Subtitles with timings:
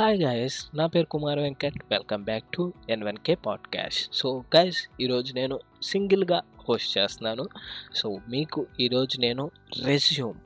[0.00, 1.78] Hi guys నా పేరు Kumar Venkat.
[1.90, 7.48] Welcome back to ఎన్వెన్కే podcast so guys ఈరోజు నేను సింగిల్గా హోస్ట్ చేస్తున్నాను.
[7.94, 9.50] సో మీకు ఈరోజు నేను
[9.84, 10.38] రెజ్యూమ్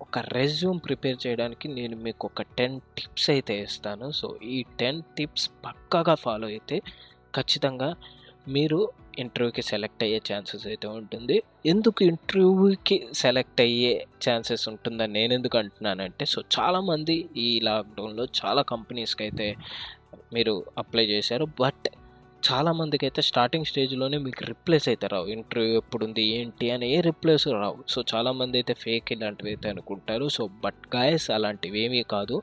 [0.00, 4.10] ఒక రెజ్యూమ్ ప్రిపేర్ చేయడానికి నేను మీకు ఒక టెన్ టిప్స్ అయితే ఇస్తాను.
[4.10, 6.78] సో ఈ టెన్ టిప్స్ పక్కాగా ఫాలో అయితే
[7.36, 7.94] ఖచ్చితంగా
[8.48, 11.42] మీరు ఇంటర్వ్యూకి సెలెక్ట్ అయ్యే ఛాన్సెస్ అయితే ఉంటుంది.
[11.66, 19.24] ఎందుకు ఇంటర్వ్యూకి సెలెక్ట్ అయ్యే ఛాన్సెస్ ఉంటుందని నేను ఎందుకు అంటున్నానంటే సో చాలామంది ఈ లాక్డౌన్లో చాలా కంపెనీస్కి
[19.24, 19.56] అయితే
[20.34, 21.44] మీరు అప్లై చేశారు.
[21.60, 21.88] బట్
[22.50, 25.26] చాలామందికి అయితే స్టార్టింగ్ స్టేజ్లోనే మీకు రిప్లేస్ అయితే రావు.
[25.26, 27.78] ఇంటర్వ్యూ ఎప్పుడు ఉంది ఏంటి అని ఏ రిప్లేస్ రావు.
[27.88, 30.28] సో చాలామంది అయితే ఫేక్ ఇలాంటివి అయితే అనుకుంటారు.
[30.28, 32.42] సో బట్ గాయస్ అలాంటివి ఏమీ కాదు.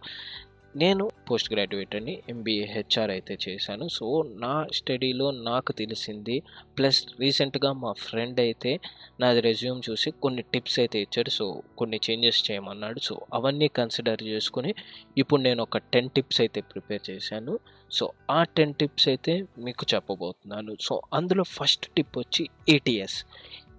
[0.75, 3.87] నేను పోస్ట్ గ్రాడ్యుయేట్ని ఎంబీఏ హెచ్ఆర్ అయితే చేశాను.
[3.87, 4.05] సో
[4.43, 6.43] నా స్టడీలో నాకు తెలిసింది
[6.77, 8.79] ప్లస్ రీసెంట్గా మా ఫ్రెండ్ అయితే
[9.21, 11.29] నాది రెజ్యూమ్ చూసి కొన్ని టిప్స్ అయితే ఇచ్చాడు.
[11.29, 12.99] సో కొన్ని చేంజెస్ చేయమన్నాడు.
[12.99, 14.73] సో అవన్నీ కన్సిడర్ చేసుకుని
[15.17, 17.59] ఇప్పుడు నేను ఒక టెన్ టిప్స్ అయితే ప్రిపేర్ చేశాను.
[17.91, 20.75] సో ఆ టెన్ టిప్స్ అయితే మీకు చెప్పబోతున్నాను.
[20.87, 23.25] సో అందులో ఫస్ట్ టిప్ వచ్చి ఏటీఎస్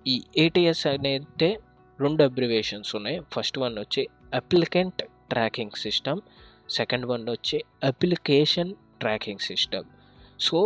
[0.06, 1.50] ఈ ఏటీఎస్ అనేది
[1.98, 3.20] రెండు అబ్రివేషన్స్ ఉన్నాయి.
[3.34, 6.20] ఫస్ట్ వన్ వచ్చి applicant tracking system.
[6.78, 9.88] Second one వచ్చి అప్లికేషన్ ట్రాకింగ్ సిస్టమ్.
[10.46, 10.58] సో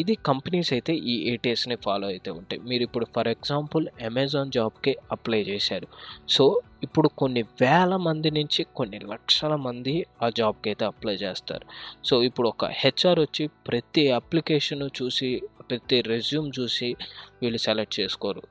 [0.00, 2.60] ఇది కంపెనీస్ అయితే ఈ ఏటీఎస్ని ఫాలో అయితే ఉంటాయి.
[2.68, 5.86] మీరు ఇప్పుడు ఫర్ ఎగ్జాంపుల్ అమెజాన్ జాబ్కి అప్లై చేశారు.
[6.28, 6.44] సో
[6.82, 11.66] ఇప్పుడు కొన్ని వేల మంది నుంచి కొన్ని లక్షల మంది ఆ జాబ్కి అయితే అప్లై చేస్తారు.
[12.04, 16.96] సో ఇప్పుడు ఒక హెచ్ఆర్ వచ్చి ప్రతి అప్లికేషన్ చూసి ప్రతి రెజ్యూమ్ చూసి
[17.42, 18.42] వీళ్ళు సెలెక్ట్ చేసుకోరు.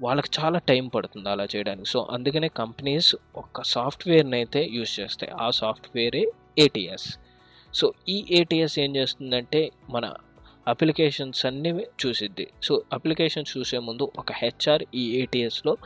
[0.00, 1.88] వాళ్ళకి చాలా టైం పడుతుంది అలా చేయడానికి.
[1.88, 5.32] సో అందుకనే కంపెనీస్ ఒక సాఫ్ట్వేర్ని అయితే యూజ్ చేస్తాయి.
[5.32, 6.24] ఆ సాఫ్ట్వేరే
[6.58, 7.18] ఏటీఎస్
[7.74, 10.14] సో ఈ ఏటీఎస్ ఏం చేస్తుందంటే మన
[10.68, 11.70] అప్లికేషన్స్ అన్నీ
[12.06, 12.46] చూసిద్ది.
[12.62, 15.76] సో అప్లికేషన్ చూసే ముందు ఒక హెచ్ఆర్ ఈ ఏటీఎస్లో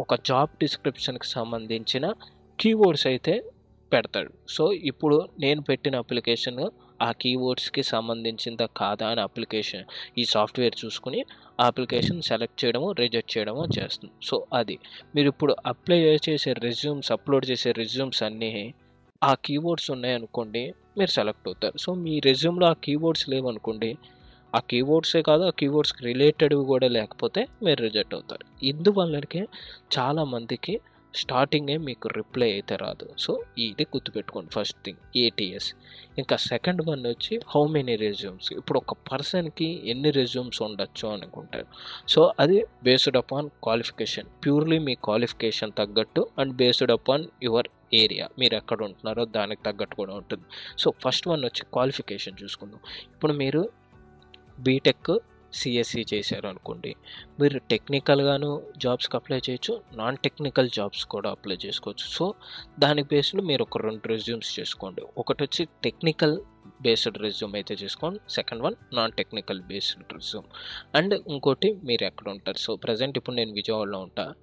[0.00, 2.12] ఒక జాబ్ డిస్క్రిప్షన్కి సంబంధించిన
[2.58, 3.44] కీవర్డ్స్ అయితే
[3.92, 4.32] పెడతాడు.
[4.48, 6.70] సో ఇప్పుడు నేను పెట్టిన అప్లికేషన్
[7.02, 9.84] ఆ కీవర్డ్స్కి సంబంధించిందా కాదా అని అప్లికేషన్
[10.18, 11.24] ఈ సాఫ్ట్వేర్ చూసుకుని
[11.60, 14.12] ఆ అప్లికేషన్ సెలెక్ట్ చేయడము రిజెక్ట్ చేయడము చేస్తుంది.
[14.22, 14.78] సో అది.
[15.14, 18.74] మీరు ఇప్పుడు అప్లై చేసే రెజ్యూమ్స్ అప్లోడ్ చేసే రెజ్యూమ్స్ అన్నీ
[19.22, 21.78] ఆ కీవర్డ్స్ ఉన్నాయనుకోండి మీరు సెలెక్ట్ అవుతారు.
[21.78, 23.90] సో మీ రెజ్యూమ్లో ఆ కీవర్డ్స్ లేవనుకోండి
[24.54, 28.44] ఆ కీవర్డ్సే కాదు ఆ కీవర్డ్స్కి రిలేటెడ్ కూడా లేకపోతే మీరు రిజెక్ట్ అవుతారు.
[28.62, 29.42] ఇందువల్లకే
[29.98, 30.80] చాలామందికి
[31.14, 33.08] స్టార్టింగే మీకు రిప్లై అయితే రాదు.
[33.18, 35.74] సో ఇది గుర్తుపెట్టుకోండి ఫస్ట్ థింగ్ ఏటీఎస్
[36.18, 38.52] ఇంకా సెకండ్ వన్ వచ్చి హౌ మెనీ రెజ్యూమ్స్.
[38.52, 41.66] ఇప్పుడు ఒక పర్సన్కి ఎన్ని రెజ్యూమ్స్ ఉండొచ్చు అనుకుంటారు.
[42.08, 44.26] సో అది బేస్డ్ అపాన్ క్వాలిఫికేషన్.
[44.44, 48.28] ప్యూర్లీ మీ క్వాలిఫికేషన్ తగ్గట్టు and based upon your area.
[48.38, 50.44] మీరు ఎక్కడ ఉంటున్నారో దానికి తగ్గట్టు కూడా ఉంటుంది.
[50.78, 52.80] సో ఫస్ట్ వన్ వచ్చి క్వాలిఫికేషన్ చూసుకుందాం.
[53.12, 53.68] ఇప్పుడు మీరు
[54.60, 55.18] బీటెక్
[55.58, 56.96] సిఎస్సి చేశారు అనుకోండి
[57.40, 62.06] మీరు టెక్నికల్గాను జాబ్స్కి అప్లై చేయొచ్చు నాన్ టెక్నికల్ జాబ్స్ కూడా అప్లై చేసుకోవచ్చు.
[62.16, 62.34] సో
[62.78, 65.02] దాని బేస్లో మీరు ఒక రెండు రెజ్యూమ్స్ చేసుకోండి.
[65.18, 66.36] ఒకటి వచ్చి టెక్నికల్
[66.82, 70.46] బేస్డ్ రెజ్యూమ్ అయితే చేసుకోండి second one non technical based resume
[70.94, 72.58] and ఇంకోటి మీరు ఎక్కడ ఉంటారు?
[72.58, 74.34] సో ప్రజెంట్ ఇప్పుడు నేను విజయవాడలో ఉంటాను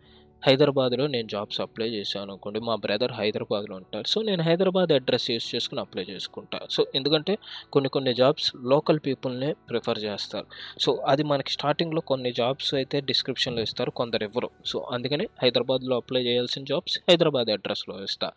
[0.48, 2.60] హైదరాబాద్లో నేను జాబ్స్ అప్లై చేశాను అనుకోండి.
[2.60, 4.08] మా బ్రదర్ హైదరాబాద్లో ఉంటారు.
[4.08, 6.60] సో నేను హైదరాబాద్ అడ్రస్ యూస్ చేసుకుని అప్లై చేసుకుంటా.
[6.72, 7.38] సో ఎందుకంటే
[7.74, 10.46] కొన్ని కొన్ని జాబ్స్ లోకల్ పీపుల్నే ప్రిఫర్ చేస్తారు.
[10.80, 13.92] సో అది మనకి స్టార్టింగ్లో కొన్ని జాబ్స్ అయితే డిస్క్రిప్షన్లో ఇస్తారు.
[13.92, 14.50] కొందరు ఇవ్వరు.
[14.66, 18.32] సో అందుకని హైదరాబాద్లో అప్లై చేయాల్సిన జాబ్స్ హైదరాబాద్ అడ్రస్లో ఇస్తా.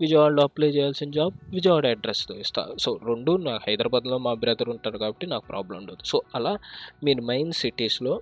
[0.00, 2.74] విజయవాడలో అప్లై చేయాల్సిన జాబ్ విజయవాడ అడ్రస్లో ఇస్తా.
[2.78, 5.98] సో రెండు నాకు హైదరాబాద్లో మా బ్రదర్ ఉంటారు కాబట్టి నాకు ప్రాబ్లం ఉండదు.
[6.04, 6.58] సో అలా
[7.04, 8.20] మీరు మెయిన్ సిటీస్లో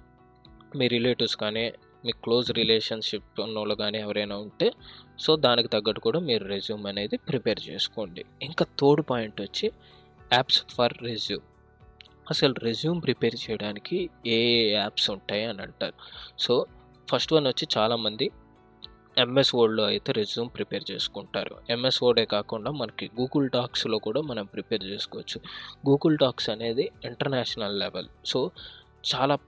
[0.77, 1.73] మీ రిలేటివ్స్ కానీ
[2.05, 4.73] మీ క్లోజ్ రిలేషన్షిప్ ఉన్న వాళ్ళు కానీ ఎవరైనా ఉంటే
[5.19, 8.25] సో దానికి తగ్గట్టు కూడా మీరు రెజ్యూమ్ అనేది ప్రిపేర్ చేసుకోండి.
[8.43, 9.73] ఇంకా థర్డ్ పాయింట్ వచ్చి
[10.33, 11.47] యాప్స్ ఫర్ రెజ్యూమ్.
[12.31, 14.39] అసలు రెజ్యూమ్ ప్రిపేర్ చేయడానికి ఏ
[14.73, 15.97] యాప్స్ ఉంటాయి అని అంటారు.
[16.39, 16.67] సో
[17.11, 18.31] ఫస్ట్ వన్ వచ్చి చాలామంది
[19.19, 21.55] ఎంఎస్ వర్డ్లో అయితే రెజ్యూమ్ ప్రిపేర్ చేసుకుంటారు.
[21.71, 25.39] ఎంఎస్ వర్డే కాకుండా మనకి గూగుల్ డాక్స్లో కూడా మనం ప్రిపేర్ చేసుకోవచ్చు.
[25.89, 28.09] గూగుల్ డాక్స్ అనేది ఇంటర్నేషనల్ లెవెల్.
[28.27, 28.51] సో
[29.15, 29.39] చాలా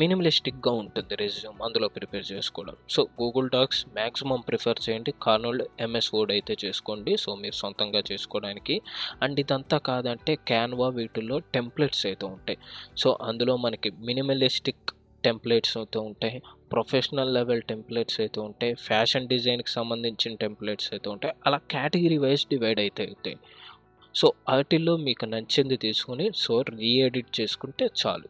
[0.00, 2.76] మినిమలిస్టిక్గా ఉంటుంది రెజ్యూమ్ అందులో ప్రిపేర్ చేసుకోవడం.
[2.94, 5.12] So Google docs maximum prefer చేయండి.
[5.26, 7.12] కానోళ్ళు ఎంఎస్ వర్డ్ అయితే చేసుకోండి.
[7.24, 8.76] సో మీరు సొంతంగా చేసుకోవడానికి.
[9.24, 12.58] అండ్ ఇదంతా కాదంటే క్యాన్వా వీటిల్లో టెంప్లెట్స్ అయితే ఉంటాయి.
[13.02, 14.84] సో అందులో మనకి మినిమలిస్టిక్
[15.24, 16.36] టెంప్లెట్స్ అయితే ఉంటాయి.
[16.72, 18.74] ప్రొఫెషనల్ లెవెల్ టెంప్లెట్స్ అయితే ఉంటాయి.
[18.88, 21.34] ఫ్యాషన్ డిజైన్కి సంబంధించిన టెంప్లెట్స్ అయితే ఉంటాయి.
[21.46, 23.36] అలా కేటగిరీ వైజ్ డివైడ్ అయితే అవుతాయి.
[24.14, 28.28] సో వాటిల్లో మీకు నచ్చింది తీసుకుని సో రీఎడిట్ చేసుకుంటే చాలు.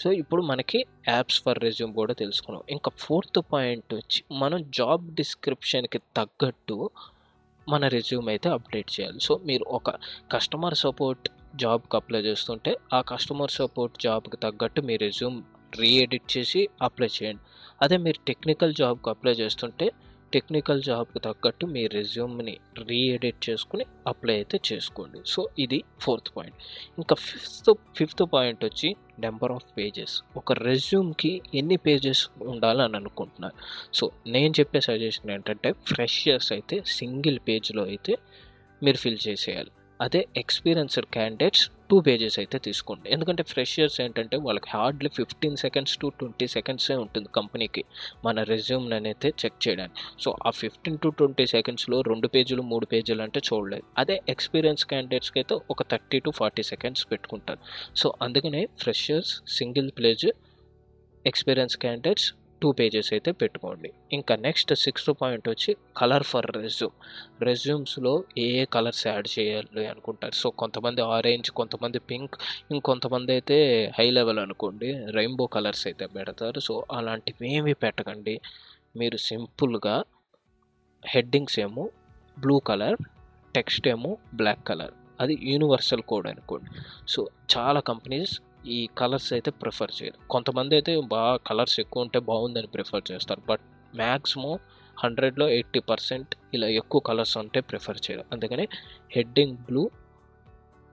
[0.00, 0.80] సో ఇప్పుడు మనకి
[1.12, 2.62] యాప్స్ ఫర్ రెజ్యూమ్ కూడా తెలుసుకున్నాం.
[2.74, 6.76] ఇంకా ఫోర్త్ పాయింట్ వచ్చి మనం జాబ్ డిస్క్రిప్షన్కి తగ్గట్టు
[7.66, 9.18] మన రెజ్యూమ్ అయితే అప్డేట్ చేయాలి.
[9.26, 9.90] సో మీరు ఒక
[10.34, 11.26] కస్టమర్ సపోర్ట్
[11.62, 15.38] జాబ్కి అప్లై చేస్తుంటే ఆ కస్టమర్ సపోర్ట్ జాబ్కి తగ్గట్టు మీ రెజ్యూమ్
[15.80, 17.42] రీఎడిట్ చేసి అప్లై చేయండి.
[17.84, 19.88] అదే మీరు టెక్నికల్ జాబ్కి అప్లై చేస్తుంటే
[20.34, 22.54] టెక్నికల్ జాబ్కి తగ్గట్టు మీ రెజ్యూమ్ని
[22.88, 25.20] రీఎడిట్ చేసుకుని అప్లై అయితే చేసుకోండి.
[25.32, 26.58] సో ఇది ఫోర్త్ పాయింట్
[27.00, 33.54] ఇంకా ఫిఫ్త్ ఫిఫ్త్ పాయింట్ వచ్చి నెంబర్ ఆఫ్ పేజెస్ ఒక రెజ్యూమ్కి ఎన్ని పేజెస్ ఉండాలని అనుకుంటున్నారు.
[33.94, 38.16] సో నేను చెప్పే సజెషన్ ఏంటంటే ఫ్రెషర్స్ అయితే సింగిల్ పేజ్లో అయితే
[38.82, 39.70] మీరు ఫిల్ చేసేయాలి.
[40.00, 43.06] అదే ఎక్స్పీరియన్స్డ్ క్యాండిడేట్స్ టూ పేజెస్ అయితే తీసుకోండి.
[43.14, 47.82] ఎందుకంటే ఫ్రెషర్స్ ఏంటంటే వాళ్ళకి hardly fifteen seconds to twenty సెకండ్సే ఉంటుంది కంపెనీకి
[48.24, 49.96] మన రెజ్యూమ్ని అయితే చెక్ చేయడానికి.
[50.24, 53.86] సో ఆ ఫిఫ్టీన్ టు ట్వంటీ సెకండ్స్లో రెండు పేజీలు మూడు పేజీలు అంటే చూడలేదు.
[53.98, 57.60] అదే ఎక్స్పీరియన్స్ క్యాండిడేట్స్కి అయితే ఒక థర్టీ టు ఫార్టీ సెకండ్స్ పెట్టుకుంటారు.
[57.96, 60.26] సో అందుకనే freshers single page
[61.26, 62.28] experience candidates
[62.62, 63.92] two pages అయితే పెట్టుకోండి.
[64.12, 66.96] ఇంకా నెక్స్ట్ సిక్స్త్ పాయింట్ వచ్చి కలర్ ఫర్ రెజ్యూమ్.
[67.42, 70.32] రెజ్యూమ్స్లో ఏ ఏ కలర్స్ యాడ్ చేయాలి అనుకుంటారు?
[70.32, 72.36] సో కొంతమంది ఆరెంజ్ కొంతమంది పింక్
[72.70, 73.58] ఇంకొంతమంది అయితే
[73.98, 76.60] హై లెవెల్ అనుకోండి రెయిన్బో కలర్స్ అయితే పెడతారు.
[76.60, 78.40] సో అలాంటివి ఏమి పెట్టకండి.
[78.96, 80.04] మీరు సింపుల్గా
[81.06, 81.90] హెడ్డింగ్స్ ఏమో
[82.40, 82.96] బ్లూ కలర్
[83.54, 84.92] టెక్స్ట్ ఏమో బ్లాక్ కలర్.
[85.20, 86.70] అది యూనివర్సల్ కోడ్ అనుకోండి.
[87.08, 90.28] సో చాలా కంపెనీస్ ఈ కలర్స్ అయితే ప్రిఫర్ చేయరు.
[90.28, 93.40] కొంతమంది అయితే బాగా కలర్స్ ఎక్కువ ఉంటే బాగుందని ప్రిఫర్ చేస్తారు.
[93.40, 93.60] బట్
[93.94, 94.58] మ్యాక్సిమం
[95.04, 98.24] హండ్రెడ్లో ఎయిటీ పర్సెంట్ ఇలా ఎక్కువ కలర్స్ ఉంటే ప్రిఫర్ చేయరు.
[98.32, 98.68] అందుకని
[99.10, 99.90] heading blue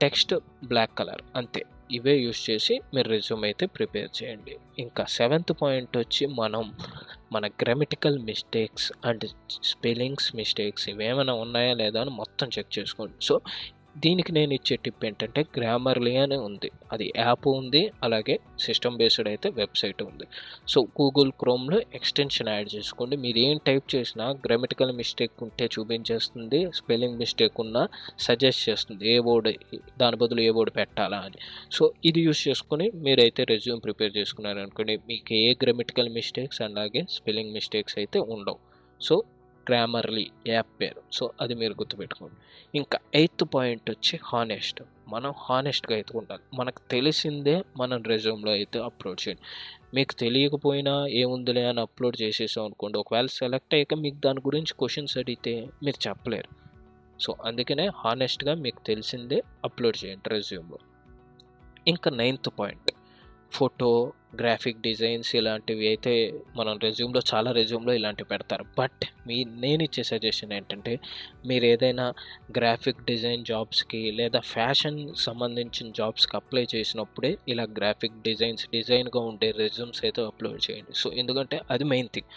[0.00, 0.34] text
[0.64, 1.62] black colour అంతే.
[1.90, 4.56] ఇవే యూస్ చేసి మీరు రెజ్యూమ్ అయితే ప్రిపేర్ చేయండి.
[4.78, 6.74] ఇంకా సెవెంత్ పాయింట్ వచ్చి మనం
[7.32, 9.24] మన grammatical mistakes and
[9.62, 13.14] spellings mistakes ఇవేమైనా ఉన్నాయా లేదా అని మొత్తం చెక్ చేసుకోండి.
[13.22, 13.40] సో
[14.04, 16.68] దీనికి నేను ఇచ్చే టిప్ ఏంటంటే గ్రామర్లీ అని ఉంది.
[16.92, 18.34] అది యాప్ ఉంది అలాగే
[18.64, 20.26] సిస్టమ్ బేస్డ్ అయితే వెబ్సైట్ ఉంది.
[20.72, 23.16] సో గూగుల్ క్రోమ్లో ఎక్స్టెన్షన్ యాడ్ చేసుకోండి.
[23.24, 27.84] మీరు ఏం టైప్ చేసినా గ్రామటికల్ మిస్టేక్ ఉంటే చూపించేస్తుంది స్పెల్లింగ్ మిస్టేక్ ఉన్నా
[28.26, 29.04] సజెస్ట్ చేస్తుంది.
[29.14, 29.50] ఏ వర్డ్
[30.02, 31.40] దాని బదులు ఏ వర్డ్ పెట్టాలా అని.
[31.78, 37.54] సో ఇది యూస్ చేసుకొని మీరైతే రెజ్యూమ్ ప్రిపేర్ చేసుకున్నారు అనుకోండి మీకు ఏ గ్రామటికల్ మిస్టేక్స్ అలాగే స్పెల్లింగ్
[37.58, 38.58] మిస్టేక్స్ అయితే ఉండవు.
[39.00, 39.16] సో
[39.68, 41.02] గ్రామర్లీ యాప్ పేరు.
[41.12, 42.34] సో అది మీరు గుర్తుపెట్టుకోండి.
[42.78, 44.82] ఇంకా ఎయిత్ పాయింట్ వచ్చి హానెస్ట్.
[45.08, 49.42] మనం హానెస్ట్గా అయితే ఉండాలి మనకు తెలిసిందే మనం రెజ్యూమ్లో అయితే అప్లోడ్ చేయండి.
[49.94, 55.68] మీకు తెలియకపోయినా ఏముందిలే అని అప్లోడ్ చేసేసాం అనుకోండి ఒకవేళ సెలెక్ట్ అయ్యాక మీకు దాని గురించి క్వశ్చన్స్ అడిగితే
[55.84, 56.66] మీరు చెప్పలేరు.
[57.20, 60.78] సో అందుకనే హానెస్ట్గా మీకు తెలిసిందే అప్లోడ్ చేయండి రెజ్యూమ్లో.
[61.88, 62.92] ఇంకా ninth point.
[63.52, 66.12] Photo graphic designs ఇలాంటివి అయితే
[66.56, 68.64] మనం రెజ్యూమ్లో చాలా రెజ్యూమ్లో ఇలాంటివి పెడతారు.
[68.78, 70.92] బట్ మీ నేను ఇచ్చే సజెషన్ ఏంటంటే
[71.46, 72.06] మీరు ఏదైనా
[72.58, 80.02] గ్రాఫిక్ డిజైన్ జాబ్స్కి లేదా ఫ్యాషన్ సంబంధించిన జాబ్స్కి అప్లై చేసినప్పుడే ఇలా గ్రాఫిక్ డిజైన్స్ డిజైన్గా ఉండే రెజ్యూమ్స్
[80.04, 80.94] అయితే అప్లోడ్ చేయండి.
[81.02, 82.30] సో ఎందుకంటే అది మెయిన్ థింగ్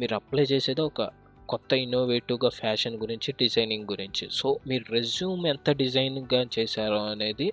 [0.00, 1.10] మీరు అప్లై చేసేది ఒక
[1.52, 4.24] కొత్త ఇన్నోవేటివ్గా ఫ్యాషన్ గురించి డిజైనింగ్ గురించి.
[4.40, 7.48] సో మీరు రెజ్యూమ్ ఎంత డిజైన్గా చేశారో అనేది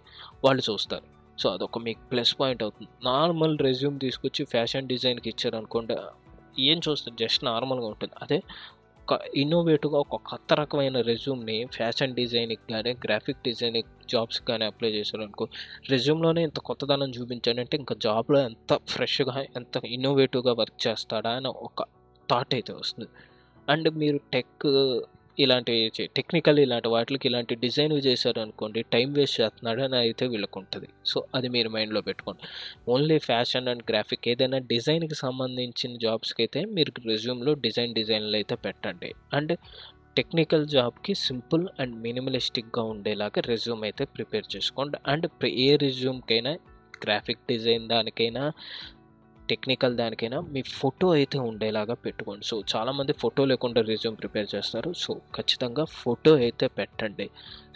[0.45, 1.07] వాళ్ళు చూస్తారు.
[1.39, 2.89] సో అదొక మీకు ప్లస్ పాయింట్ అవుతుంది.
[3.03, 5.95] నార్మల్ రెజ్యూమ్ తీసుకొచ్చి ఫ్యాషన్ డిజైన్కి ఇచ్చారనుకోండి
[6.71, 8.13] ఏం చూస్తారు జస్ట్ నార్మల్గా ఉంటుంది.
[8.23, 8.39] అదే
[9.03, 15.45] ఒక ఇన్నోవేటివ్గా ఒక కొత్త రకమైన రెజ్యూమ్ని ఫ్యాషన్ డిజైనింగ్ కానీ గ్రాఫిక్ డిజైనింగ్ జాబ్స్కి కానీ అప్లై చేశారనుకో
[15.93, 21.87] రెజ్యూమ్లోనే ఇంత కొత్తదనం చూపించాడంటే ఇంకా జాబ్లో ఎంత ఫ్రెష్గా ఎంత ఇన్నోవేటివ్గా వర్క్ చేస్తాడా అని ఒక
[22.29, 23.09] థాట్ అయితే వస్తుంది.
[23.67, 24.67] అండ్ మీరు టెక్
[25.43, 25.73] ఇలాంటి
[26.17, 31.17] టెక్నికల్ ఇలాంటి వాటికి ఇలాంటి డిజైన్ చేశారు అనుకోండి టైం వేస్ట్ చేస్తున్నాడు అని అయితే వీళ్ళకు ఉంటుంది సో
[31.35, 32.41] అది మీరు మైండ్లో పెట్టుకోండి.
[32.93, 39.11] ఓన్లీ ఫ్యాషన్ అండ్ గ్రాఫిక్ ఏదైనా డిజైన్కి సంబంధించిన జాబ్స్కి అయితే మీరు రెజ్యూమ్లో డిజైన్ డిజైన్లు అయితే పెట్టండి.
[39.39, 39.53] అండ్
[40.17, 44.97] టెక్నికల్ జాబ్కి సింపుల్ అండ్ మినిమలిస్టిక్గా ఉండేలాగా రెజ్యూమ్ అయితే ప్రిపేర్ చేసుకోండి.
[45.11, 45.27] అండ్
[45.67, 46.53] ఏ రెజ్యూమ్కైనా
[47.05, 48.43] గ్రాఫిక్ డిజైన్ దానికైనా
[49.51, 52.43] టెక్నికల్ దానికైనా మీ ఫోటో అయితే ఉండేలాగా పెట్టుకోండి.
[52.49, 54.91] సో చాలామంది ఫోటో లేకుండా రెజ్యూమ్ ప్రిపేర్ చేస్తారు.
[55.03, 57.27] సో ఖచ్చితంగా ఫోటో అయితే పెట్టండి.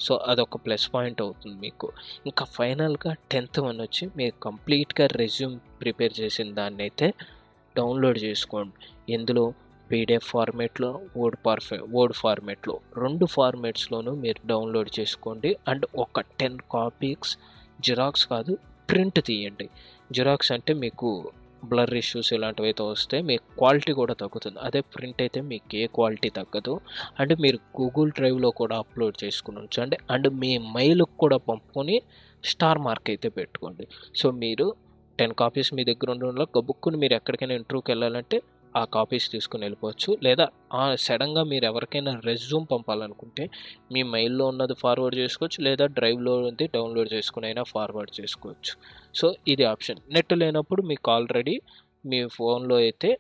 [0.06, 1.90] సో అదొక ప్లస్ పాయింట్ అవుతుంది మీకు.
[2.32, 7.10] ఇంకా ఫైనల్గా టెన్త్ వన్ వచ్చి మీరు కంప్లీట్గా రెజ్యూమ్ ప్రిపేర్ చేసిన దాన్ని అయితే
[7.76, 8.74] డౌన్లోడ్ చేసుకోండి
[9.18, 9.46] ఎందులో
[9.92, 10.90] పీడిఎఫ్ ఫార్మేట్లో
[11.20, 15.50] వర్డ్ పర్ఫె వర్డ్ ఫార్మేట్లో రెండు ఫార్మేట్స్లోనూ మీరు డౌన్లోడ్ చేసుకోండి.
[15.72, 17.32] అండ్ ఒక టెన్ కాపీస్
[17.88, 18.54] జిరాక్స్ కాదు
[18.90, 19.68] ప్రింట్ తీయండి.
[20.16, 21.10] జిరాక్స్ అంటే మీకు
[21.72, 24.60] బ్లర్ ఇష్యూస్ ఇలాంటివి అయితే వస్తే మీ క్వాలిటీ కూడా తగ్గుతుంది.
[24.68, 26.74] అదే ప్రింట్ అయితే మీకు ఏ క్వాలిటీ తగ్గదు.
[27.20, 31.98] అండ్ మీరు గూగుల్ డ్రైవ్లో కూడా అప్లోడ్ చేసుకుని ఉంచండి అండ్ మీ మెయిల్కి కూడా పంపుకొని
[32.52, 33.86] స్టార్ మార్క్ అయితే పెట్టుకోండి.
[34.22, 34.68] సో మీరు
[35.20, 38.38] టెన్ కాపీస్ మీ దగ్గర ఉండడంలో గబుక్కుని మీరు ఎక్కడికైనా ఇంటర్వ్యూకి వెళ్ళాలంటే
[38.82, 40.12] ఆ కాపీస్ తీసుకుని వెళ్ళిపోవచ్చు.
[40.28, 40.46] లేదా
[41.06, 43.46] సడన్గా మీరు ఎవరికైనా రెజ్యూమ్ పంపాలనుకుంటే
[43.94, 45.60] మీ మెయిల్లో ఉన్నది ఫార్వర్డ్ చేసుకోవచ్చు.
[45.68, 48.74] లేదా డ్రైవ్లో ఉంది డౌన్లోడ్ చేసుకుని అయినా ఫార్వర్డ్ చేసుకోవచ్చు.
[49.20, 50.02] సో ఇది ఆప్షన్.
[50.16, 51.56] నెట్ లేనప్పుడు మీకు ఆల్రెడీ
[52.12, 53.12] మీ ఫోన్లో అయితే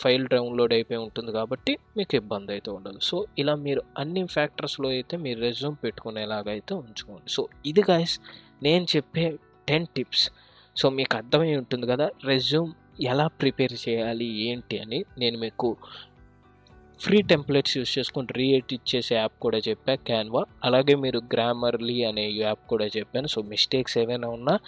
[0.00, 2.98] ఫైల్ డౌన్లోడ్ అయిపోయి ఉంటుంది కాబట్టి మీకు ఇబ్బంది అయితే ఉండదు.
[3.08, 7.28] సో ఇలా మీరు అన్ని ఫ్యాక్టర్స్లో అయితే మీరు రెజ్యూమ్ పెట్టుకునేలాగా అయితే ఉంచుకోండి.
[7.36, 8.16] సో ఇది గాయస్
[8.66, 9.24] నేను చెప్పే
[9.68, 10.26] టెన్ టిప్స్.
[10.76, 15.76] సో మీకు అర్థమై ఉంటుంది కదా రెజ్యూమ్ ఎలా ప్రిపేర్ చేయాలి ఏంటి అని నేను మీకు
[17.00, 22.68] ఫ్రీ టెంప్లెట్స్ యూస్ చేసుకుని రీఎడిట్ చేసే యాప్ కూడా చెప్పా క్యాన్వా అలాగే మీరు గ్రామర్లీ అనే యాప్
[22.68, 23.26] కూడా చెప్పాను.
[23.26, 24.58] సో మిస్టేక్స్ ఏమైనా ఉన్నా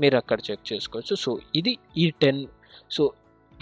[0.00, 1.16] మీరు అక్కడ చెక్ చేసుకోవచ్చు.
[1.16, 2.46] సో ఇది ఈ టెన్
[2.90, 3.12] సో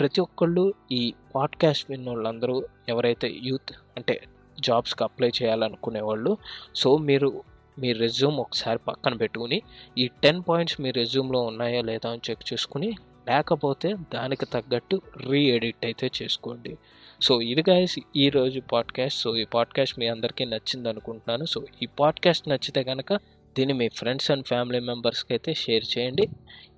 [0.01, 4.21] ప్రతి ఒక్కళ్ళు ఈ పాడ్కాస్ట్ విన్న వాళ్ళందరూ ఎవరైతే యూత్ అంటే
[4.61, 6.37] జాబ్స్కి అప్లై చేయాలనుకునే వాళ్ళు
[6.75, 7.43] సో మీరు
[7.79, 9.63] మీ రెజ్యూమ్ ఒకసారి పక్కన పెట్టుకుని
[9.99, 12.97] ఈ టెన్ పాయింట్స్ మీ రెజ్యూమ్లో ఉన్నాయా లేదా అని చెక్ చేసుకుని
[13.29, 16.77] లేకపోతే దానికి తగ్గట్టు రీ ఎడిట్ అయితే చేసుకోండి.
[17.23, 21.45] సో ఇది గాయస్ ఈరోజు పాడ్కాస్ట్ సో ఈ పాడ్కాస్ట్ మీ అందరికీ నచ్చింది అనుకుంటున్నాను.
[21.45, 23.13] సో ఈ పాడ్కాస్ట్ నచ్చితే కనుక
[23.59, 26.29] దీన్ని మీ ఫ్రెండ్స్ అండ్ ఫ్యామిలీ మెంబర్స్కి అయితే షేర్ చేయండి.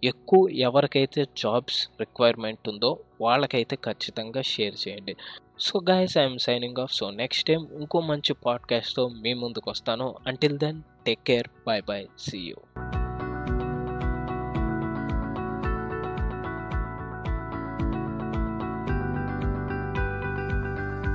[0.04, 5.16] ఎక్కువ ఎవరికైతే జాబ్స్ రిక్వైర్మెంట్ ఉందో వాళ్ళకైతే ఖచ్చితంగా షేర్ చేయండి.
[5.60, 10.14] So guys I'm signing off so next time ఇంకో మంచి పాడ్కాస్ట్తో మీ ముందుకు వస్తాను.
[10.26, 12.56] Until then take care bye bye see you